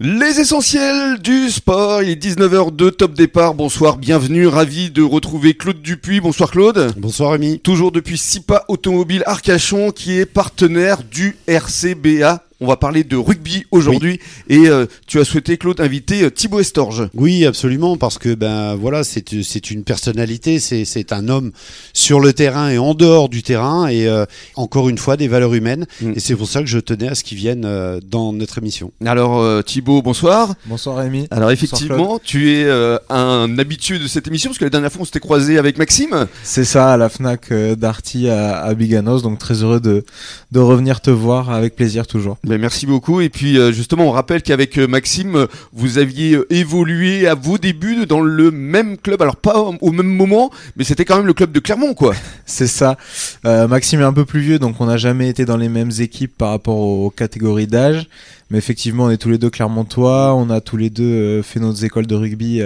[0.00, 5.82] Les essentiels du sport, il est 19h02, top départ, bonsoir, bienvenue, ravi de retrouver Claude
[5.82, 6.92] Dupuis, bonsoir Claude.
[6.96, 7.58] Bonsoir Rémi.
[7.58, 13.66] Toujours depuis SIPA Automobile Arcachon qui est partenaire du RCBA on va parler de rugby
[13.70, 17.08] aujourd'hui et euh, tu as souhaité Claude inviter euh, Thibaut Estorge.
[17.14, 21.52] Oui, absolument parce que ben voilà, c'est c'est une personnalité, c'est c'est un homme
[21.92, 24.24] sur le terrain et en dehors du terrain et euh,
[24.56, 26.12] encore une fois des valeurs humaines mm.
[26.16, 27.66] et c'est pour ça que je tenais à ce qu'il vienne
[28.04, 28.92] dans notre émission.
[29.04, 30.54] Alors Thibaut, bonsoir.
[30.66, 31.28] Bonsoir Rémi.
[31.30, 32.68] Alors effectivement, tu es
[33.10, 36.26] un habitué de cette émission parce que la dernière fois on s'était croisé avec Maxime.
[36.42, 40.04] C'est ça à la Fnac d'Arty à, à Biganos donc très heureux de
[40.50, 42.38] de revenir te voir avec plaisir toujours.
[42.48, 43.20] Ben, merci beaucoup.
[43.20, 47.58] Et puis euh, justement, on rappelle qu'avec euh, Maxime, vous aviez euh, évolué à vos
[47.58, 49.20] débuts dans le même club.
[49.20, 52.14] Alors pas au même moment, mais c'était quand même le club de Clermont, quoi.
[52.46, 52.96] C'est ça.
[53.44, 56.34] Maxime est un peu plus vieux, donc on n'a jamais été dans les mêmes équipes
[56.38, 58.08] par rapport aux catégories d'âge.
[58.50, 60.34] Mais effectivement, on est tous les deux Clermontois.
[60.34, 62.62] On a tous les deux fait nos écoles de rugby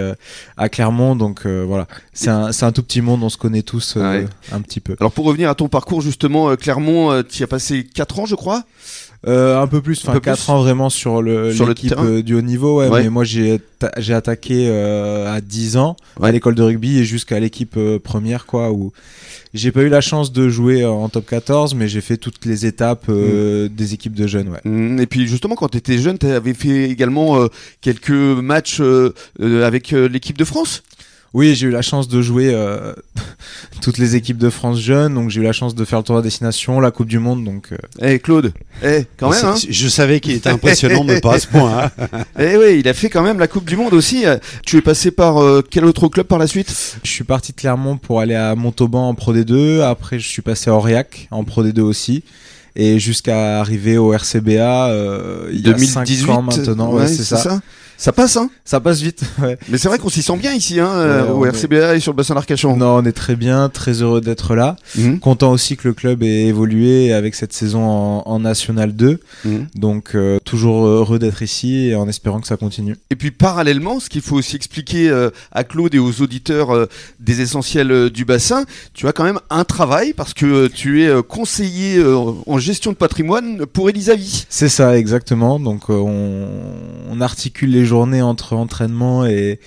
[0.55, 1.17] à Clermont.
[1.17, 3.21] Donc voilà, c'est un, un, tout petit monde.
[3.23, 4.95] On se connaît tous un petit peu.
[5.01, 8.63] Alors pour revenir à ton parcours, justement, Clermont, tu as passé 4 ans, je crois
[9.25, 12.89] euh, un peu plus, enfin 4 ans vraiment sur l'équipe euh, du haut niveau, ouais,
[12.89, 13.61] mais moi j'ai
[13.97, 18.45] j'ai attaqué euh, à 10 ans à l'école de rugby et jusqu'à l'équipe euh, première
[18.45, 18.93] quoi où
[19.53, 22.65] j'ai pas eu la chance de jouer en top 14 mais j'ai fait toutes les
[22.65, 23.67] étapes mm.
[23.67, 24.61] des équipes de jeunes ouais.
[24.63, 27.47] Mm, et puis justement quand tu étais jeune, tu avais fait également
[27.81, 28.81] quelques matchs
[29.39, 30.83] avec l'équipe de France?
[31.33, 32.93] Oui, j'ai eu la chance de jouer euh,
[33.81, 36.17] toutes les équipes de France jeunes, donc j'ai eu la chance de faire le tour
[36.17, 37.71] à destination, la Coupe du Monde, donc.
[37.71, 37.77] Euh.
[38.01, 38.53] Eh Claude,
[38.83, 39.45] eh quand même.
[39.45, 39.55] Hein.
[39.67, 41.85] Je savais qu'il était impressionnant, mais pas à ce point.
[41.85, 42.07] Hein.
[42.39, 44.25] eh oui, il a fait quand même la Coupe du Monde aussi.
[44.65, 46.97] Tu es passé par euh, quel autre club par la suite?
[47.03, 49.81] Je suis parti de Clermont pour aller à Montauban en Pro D2.
[49.81, 52.23] Après, je suis passé à Aurillac en Pro D2 aussi
[52.75, 57.37] et jusqu'à arriver au RCBA euh, il y a 2018 ans maintenant ouais, c'est ça.
[57.37, 57.61] Ça
[58.11, 59.21] passe, hein Ça passe vite.
[59.43, 59.57] Ouais.
[59.67, 62.17] Mais c'est vrai qu'on s'y sent bien ici, hein, euh, au RCBA et sur le
[62.17, 62.77] bassin d'Arcachon.
[62.77, 64.77] Non, on est très bien, très heureux d'être là.
[64.95, 65.19] Mhm.
[65.19, 69.19] Content aussi que le club ait évolué avec cette saison en, en National 2.
[69.43, 69.67] Mhm.
[69.75, 72.95] Donc euh, toujours heureux d'être ici et en espérant que ça continue.
[73.09, 76.87] Et puis parallèlement, ce qu'il faut aussi expliquer euh, à Claude et aux auditeurs
[77.19, 78.63] des essentiels du bassin,
[78.93, 82.01] tu as quand même un travail parce que tu es conseiller
[82.45, 84.45] en gestion de patrimoine pour Elisavi.
[84.47, 85.59] C'est ça, exactement.
[85.59, 86.47] Donc on,
[87.11, 89.59] on articule les journée entre entraînement et,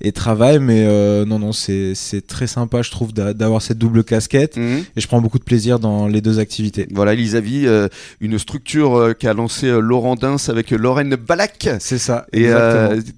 [0.00, 0.58] et travail.
[0.58, 1.94] Mais euh, non, non, c'est
[2.26, 4.56] très sympa, je trouve, d'avoir cette double casquette.
[4.56, 4.84] Mhm.
[4.96, 6.86] Et je prends beaucoup de plaisir dans les deux activités.
[6.92, 7.88] Voilà, Elisavi, euh,
[8.20, 11.68] une structure euh, qu'a lancé Laurent Dins avec Lorraine Balak.
[11.78, 12.26] C'est ça.
[12.32, 12.50] Et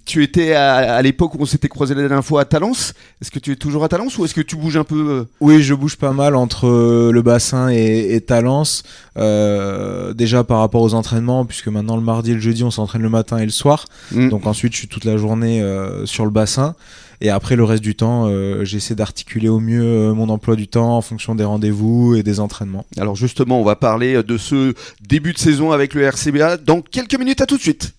[0.04, 2.94] tu étais à, l'époque où on s'était croisé la dernière fois à Talence.
[3.20, 5.62] Est-ce que tu es toujours à Talence ou est-ce que tu bouges un peu Oui,
[5.62, 6.66] je bouge pas mal entre
[7.12, 8.82] le bassin et, et Talence.
[9.16, 13.10] déjà par rapport aux entraînements, puisque maintenant le mardi et le jeudi, on s'entraîne le
[13.10, 13.86] matin et le soir.
[14.12, 14.30] Mhm.
[14.30, 15.62] Donc ensuite, je suis toute la journée
[16.04, 16.74] sur le bassin.
[17.20, 20.68] Et après, le reste du temps, euh, j'essaie d'articuler au mieux euh, mon emploi du
[20.68, 22.84] temps en fonction des rendez-vous et des entraînements.
[22.98, 27.18] Alors justement, on va parler de ce début de saison avec le RCBA dans quelques
[27.18, 27.40] minutes.
[27.40, 27.94] À tout de suite.